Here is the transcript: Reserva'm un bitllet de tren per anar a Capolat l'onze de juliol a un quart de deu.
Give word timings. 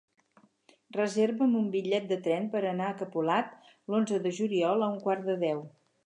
Reserva'm 0.95 1.51
un 1.59 1.65
bitllet 1.75 2.07
de 2.11 2.17
tren 2.27 2.47
per 2.55 2.61
anar 2.69 2.87
a 2.91 2.95
Capolat 3.01 3.51
l'onze 3.95 4.19
de 4.23 4.31
juliol 4.39 4.87
a 4.87 4.89
un 4.95 4.97
quart 5.05 5.25
de 5.29 5.37
deu. 5.45 5.61